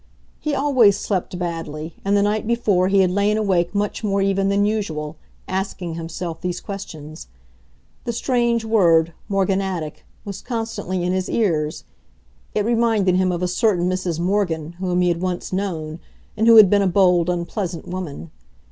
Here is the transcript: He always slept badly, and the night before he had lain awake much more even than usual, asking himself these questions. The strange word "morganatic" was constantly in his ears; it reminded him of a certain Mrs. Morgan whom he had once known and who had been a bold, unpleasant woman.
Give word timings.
He 0.39 0.55
always 0.55 0.97
slept 0.97 1.37
badly, 1.37 1.93
and 2.03 2.17
the 2.17 2.23
night 2.23 2.47
before 2.47 2.87
he 2.87 3.01
had 3.01 3.11
lain 3.11 3.37
awake 3.37 3.75
much 3.75 4.03
more 4.03 4.19
even 4.19 4.49
than 4.49 4.65
usual, 4.65 5.15
asking 5.47 5.93
himself 5.93 6.41
these 6.41 6.59
questions. 6.59 7.27
The 8.05 8.11
strange 8.11 8.65
word 8.65 9.13
"morganatic" 9.29 10.03
was 10.25 10.41
constantly 10.41 11.03
in 11.03 11.13
his 11.13 11.29
ears; 11.29 11.83
it 12.55 12.65
reminded 12.65 13.15
him 13.17 13.31
of 13.31 13.43
a 13.43 13.47
certain 13.47 13.87
Mrs. 13.87 14.19
Morgan 14.19 14.71
whom 14.79 15.01
he 15.01 15.09
had 15.09 15.21
once 15.21 15.53
known 15.53 15.99
and 16.35 16.47
who 16.47 16.55
had 16.55 16.67
been 16.67 16.81
a 16.81 16.87
bold, 16.87 17.29
unpleasant 17.29 17.87
woman. 17.87 18.31